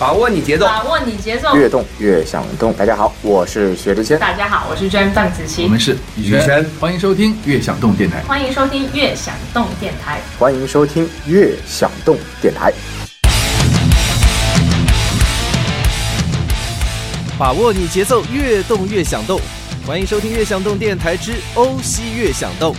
[0.00, 2.72] 把握你节奏，把握你节奏，越动越想动。
[2.72, 4.18] 大家好，我是薛之谦。
[4.18, 5.64] 大家好，我是娟范子琪。
[5.64, 8.22] 我们是宇轩，欢迎收听越想动电台。
[8.22, 10.18] 欢迎收听越想动电台。
[10.38, 12.72] 欢迎收听越想动电台。
[17.38, 19.38] 把握你节奏，越动越想动。
[19.86, 22.74] 欢迎收听越想动电台之欧西越想动。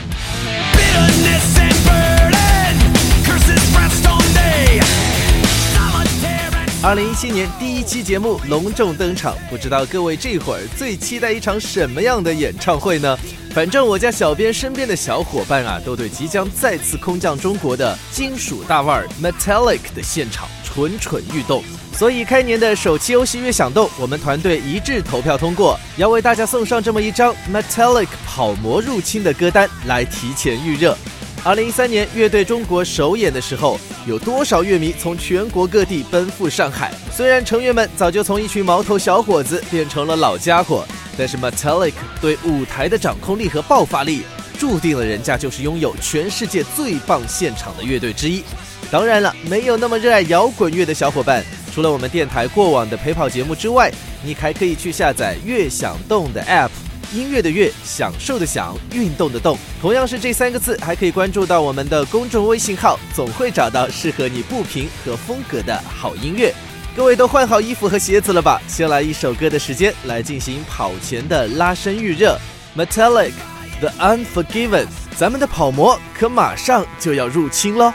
[6.83, 13.15] 二零一七年第一期节目隆重登场，不知道各位这会儿最期待一场什么样的演唱会呢？
[13.53, 21.63] 反正我家小编身边的小伙伴啊，都对即将再次空降中国的金属大腕 Metallic 的现场蠢蠢欲动。
[21.93, 30.97] 所以开年的首期欧西乐响动，我们团队一致投票通过，要为大家送上这么一张 Metallic 跑魔入侵的歌单来提前预热。
[31.43, 36.93] 二零一三年乐队中国首演的时候，有多少乐迷从全国各地奔赴上海？
[37.11, 40.85] 虽然成员们早就从一群毛头小伙子变成了老家伙，
[41.17, 44.21] 但是 Metallic 对舞台的掌控力和爆发力，
[44.59, 48.43] 注定了人家就是拥有全世界最棒现场的乐队之一。
[48.91, 53.91] 当然了，没有那么热爱摇滚乐的小伙伴，除了我们电台过往的陪跑节目之外，
[54.23, 56.69] 你还可以去下载“乐享动”的 App。
[57.13, 66.53] 音乐的乐，享受的享，运动的动，同样是这三个字，还可以关注到我们的公众微信号，总会找到适合你步频和风格的好音乐。
[66.95, 68.61] 各位都换好衣服和鞋子了吧？
[68.67, 72.37] 先来一首歌的时间来进行跑前的拉伸预热。
[72.75, 73.31] Metallic
[73.79, 77.93] The Unforgiven，咱们的跑模可马上就要入侵喽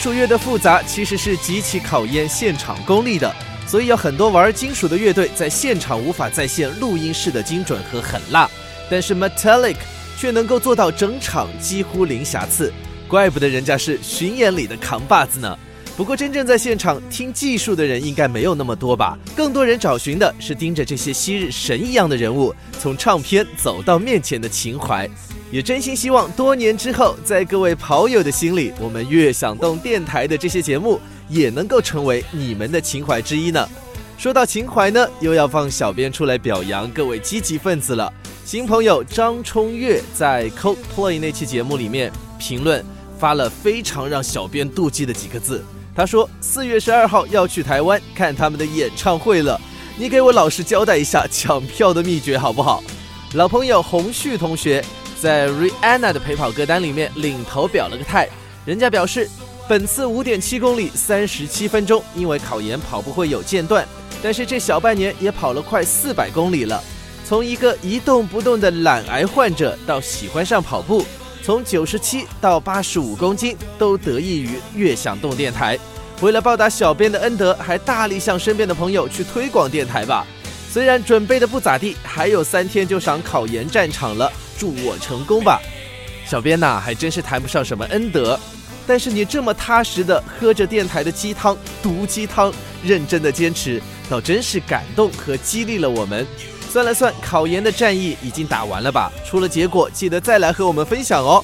[0.00, 3.30] 属乐的复杂其实是极其考验现场功力的，
[3.66, 8.48] 所以有很多玩金属的乐队在现场无法再现录音室的精准和狠辣，
[8.90, 9.76] 但是 Metallic
[10.16, 12.72] 却能够做到整场几乎零瑕疵，
[13.06, 15.58] 怪不得人家是巡演里的扛把子呢。
[15.98, 19.18] 不过真正在现场听技术的人应该没有那么多吧？
[19.36, 25.06] 更多人找寻的是盯着这些昔日神一样的人物从唱片走到面前的情怀。
[25.50, 33.68] 也真心希望多年之后，在各位跑友的心里，我们悦享动电台的这些节目也能够成为你们的情怀之一呢。
[34.16, 38.12] 说到情怀呢，又要放小编出来表扬各位积极分子了。
[38.44, 42.84] 新朋友张冲月在 Coldplay 那期节目里面评论
[43.18, 45.64] 发了非常让小编妒忌的几个字，
[45.96, 49.60] 他说：“四月十二号要去台湾看他们的演唱会了，
[49.98, 52.84] 你给我老实交代一下抢票的秘诀好不好？”
[53.34, 54.84] 老朋友洪旭同学。
[55.20, 58.26] 在 Rihanna 的陪跑歌单里面领头表了个态，
[58.64, 59.28] 人家表示
[59.68, 63.86] 本次五点七公里三十七分钟，因为考研跑步会有间断，
[64.22, 66.82] 但是这小半年也跑了快四百公里了。
[67.28, 71.04] 从一个一动不动的懒癌患者到喜欢上跑步，
[71.42, 75.78] 从九十七到八十五公斤都得益于悦享动电台。
[76.22, 80.26] 为了报答小编的恩德，还大力向身边的朋友去推广电台吧。
[80.72, 84.32] 虽然准备的不咋地，还有三天就上考研战场了。
[84.60, 85.58] 祝我成功吧，
[86.26, 88.38] 小编呐，还真是谈不上什么恩德，
[88.86, 92.52] 但是你这么踏实的喝着电台的鸡汤，毒鸡汤，
[92.84, 93.80] 认真的坚持，
[94.10, 96.26] 倒真是感动和激励了我们。
[96.68, 99.10] 算了算，考研的战役已经打完了吧？
[99.26, 101.42] 出了结果，记得再来和我们分享哦。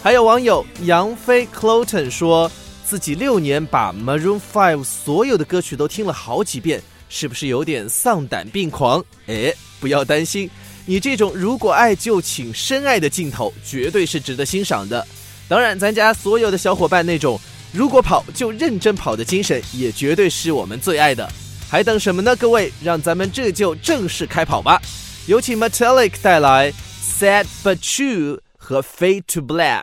[0.00, 2.48] 还有网友杨飞 Cloton 说
[2.84, 9.04] 自己六年把 Maroon Five 所有的歌曲都听了好几遍，是不是有点丧胆病狂？
[9.26, 10.48] 哎，不要担心。
[10.86, 15.06] 你这种如果爱就请深爱的镜头，绝对是值得欣赏的。
[15.48, 17.40] 当然，咱家所有的小伙伴那种
[17.72, 21.28] 如果跑就认真跑的精神，也绝对是我们最爱的。
[21.68, 22.36] 还等什么呢？
[22.36, 24.80] 各位，让咱们这就正式开跑吧！
[25.26, 26.70] 有请 Metallic 带来
[27.02, 29.82] 《Sad But True》和《Fade to Black》。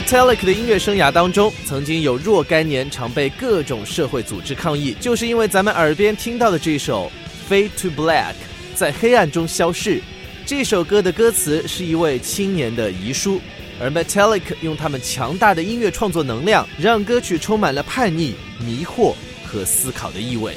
[0.00, 7.12] Metallica 的音乐生涯当中，曾经有若干年常被各种社会组织抗议，就是因为咱们耳边听到的这首
[7.52, 8.32] 《Fade to Black》
[8.74, 10.00] 在黑暗中消逝。
[10.46, 13.42] 这首歌的歌词是一位青年的遗书，
[13.78, 20.56] 而 Metallica 用他们强大的音乐创作能量，让歌曲充满了叛逆、迷惑和思考的意味。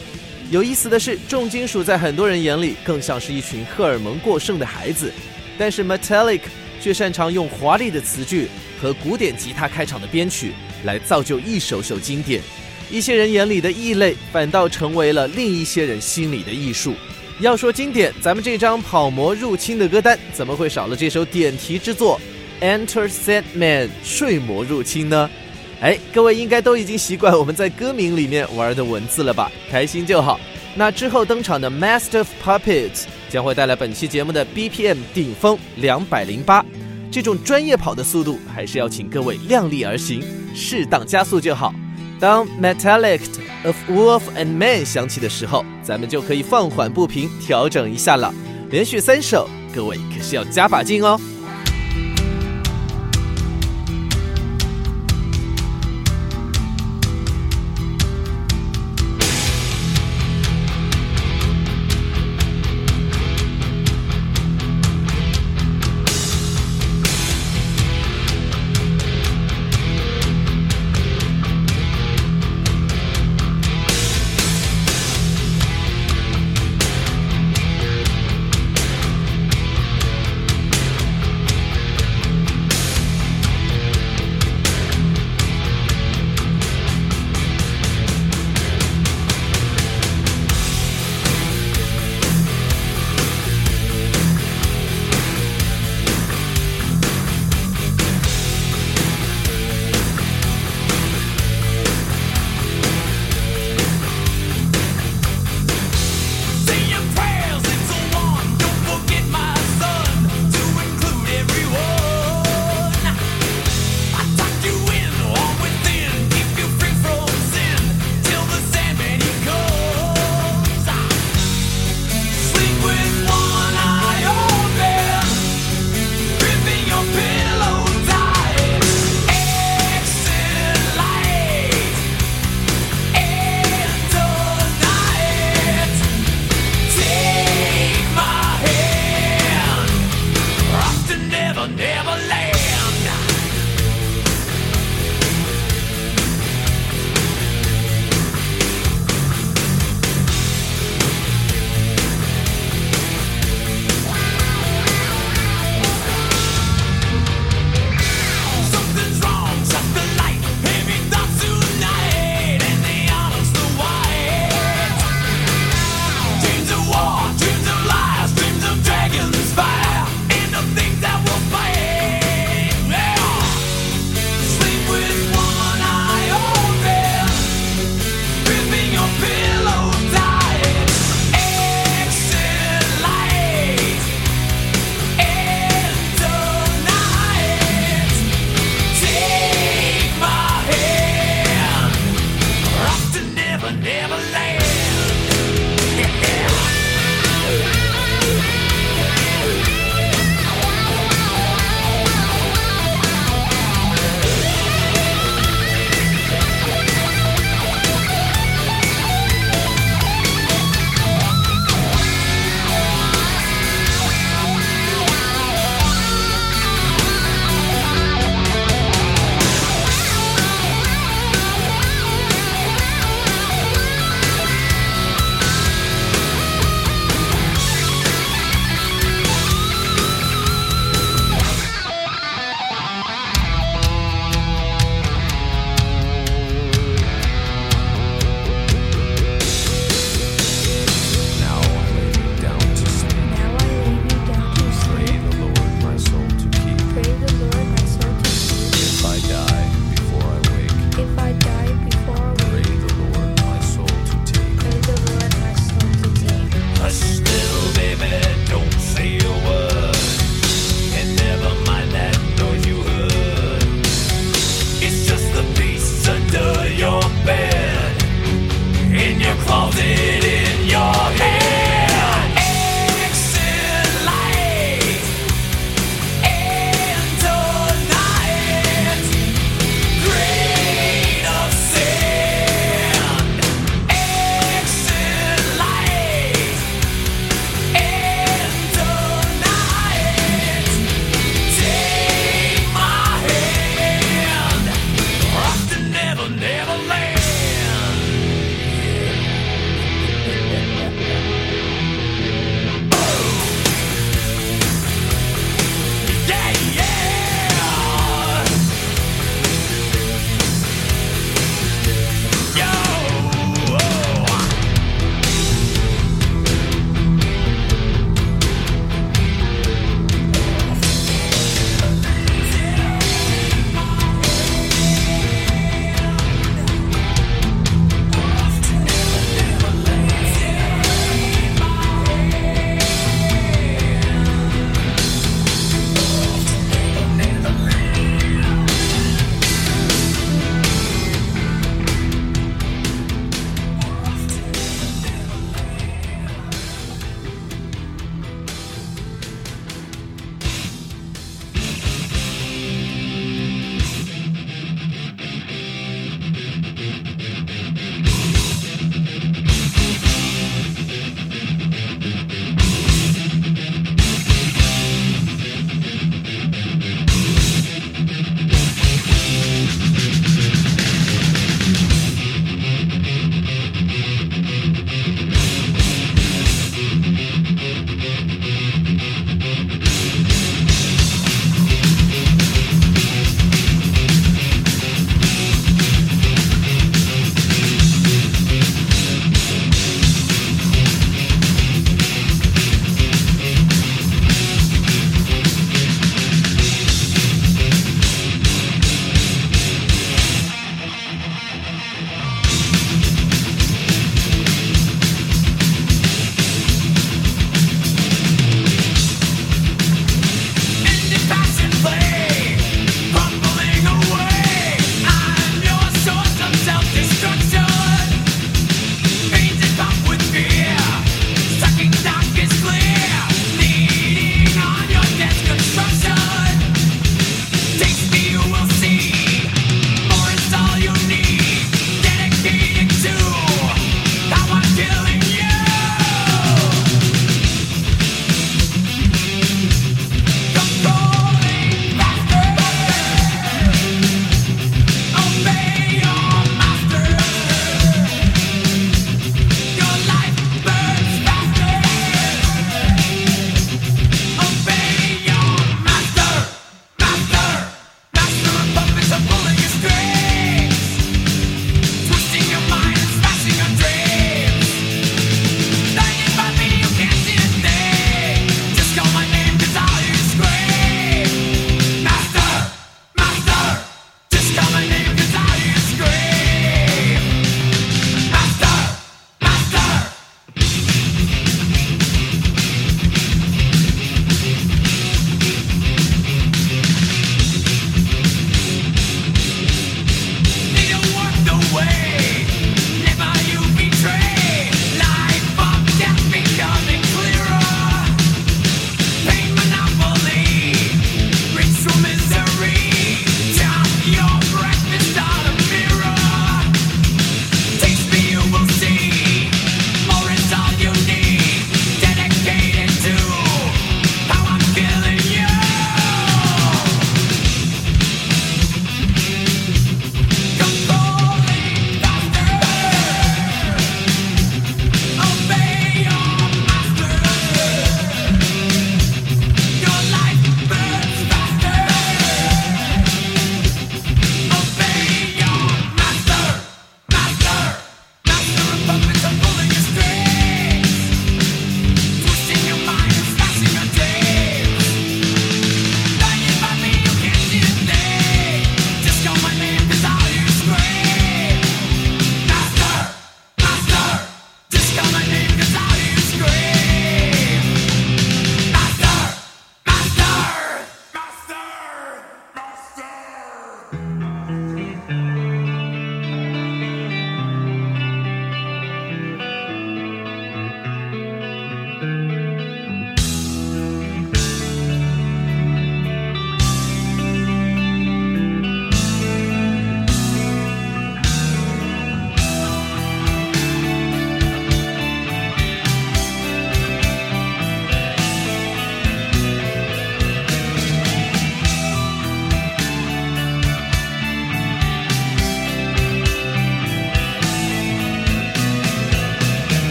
[0.51, 5.11] 有意思的是，重金属在很多人眼里更像是一群荷尔蒙过剩的孩子，
[5.57, 6.43] 但是 Metallica
[6.79, 8.47] 却擅长用华丽的词句。
[8.83, 10.51] 和古典吉他开场的编曲
[10.83, 12.41] 来造就一首首经典，
[12.91, 16.93] 一些人眼里的异类，反倒成为了另一些人心里的艺术。
[17.39, 22.19] 要说经典，咱们这张跑魔入侵的歌单怎么会少了这首点题之作
[22.85, 25.29] 《Enter Sandman 睡魔入侵》呢？
[25.79, 29.49] 哎，各位应该都已经习惯我们在歌名里面玩的文字了吧？
[29.71, 30.37] 开心就好。
[30.75, 36.65] 那之后登场的 Master of Puppets 将会带来本期节目的 BPM 顶峰两百零八。
[37.13, 40.23] 这种专业跑的速度，还是要请各位量力而行，
[40.55, 41.71] 适当加速就好。
[42.19, 43.21] 当 Metallic
[43.63, 48.33] of Wolf and Man 响起的时候，咱们就可以放缓步频，调整一下了。
[48.71, 51.21] 连续三首，各位可是要加把劲哦。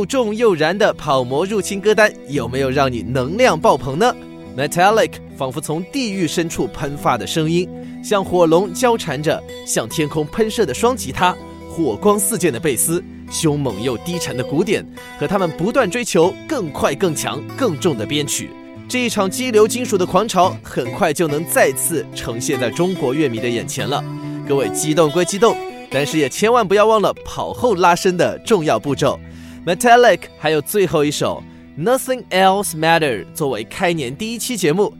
[0.00, 4.10] 又重又燃的跑模入侵歌单，有没有让你能量爆棚呢
[4.56, 7.68] ？Metallic 仿佛从地狱深处喷发的声音，
[8.02, 11.36] 像火龙交缠着，向天空喷射的双吉他，
[11.68, 14.82] 火光四溅的贝斯，凶猛又低沉的鼓点，
[15.18, 18.48] 和他们不断追求更快、更强、更重的编曲。
[18.88, 24.02] 这一场激流金属的狂潮，很快就能再次呈现在中国乐迷的眼前了。
[24.48, 25.54] 各位激动归激动，
[25.90, 29.20] 但是也千万不要忘了跑后拉伸的重要步骤。
[29.66, 31.42] Metallic 还有最后一首
[31.78, 34.92] Nothing Else Matter 作为开年第一期节目，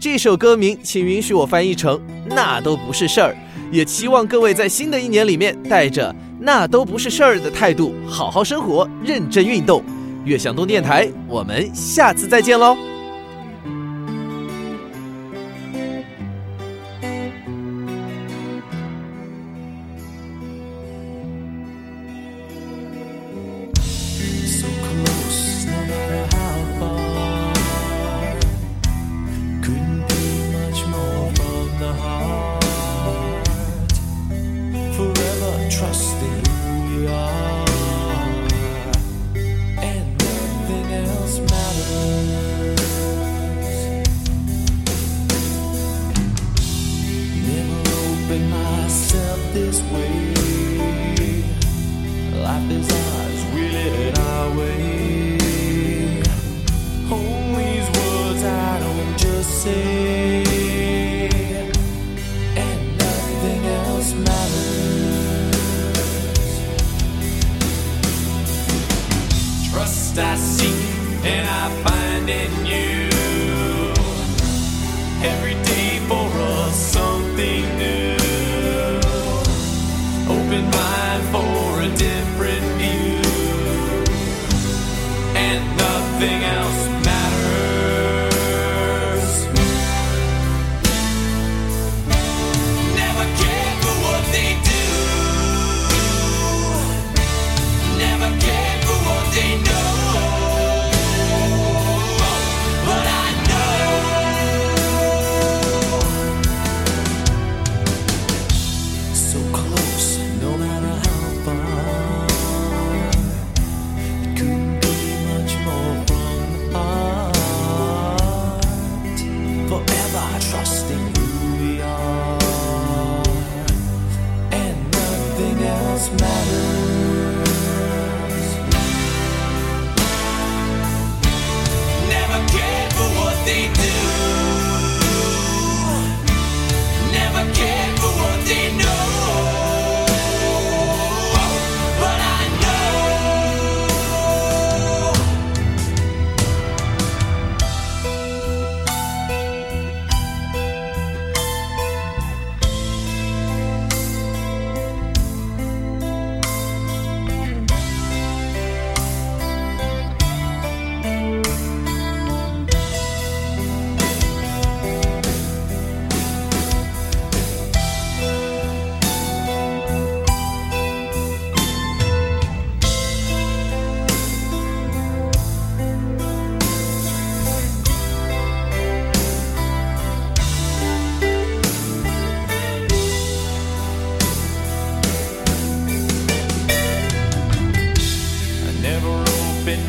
[0.00, 3.36] 这首歌名请允许我翻译成那都不是事儿，
[3.70, 9.82] 也期望各位在新的一年里面带着那都不是事儿的态度好好生活，认真运动。
[10.24, 12.76] 悦享东电台，我们下次再见喽。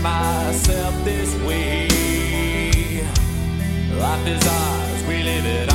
[0.01, 1.87] Myself this way.
[3.97, 5.73] Life is ours, we live it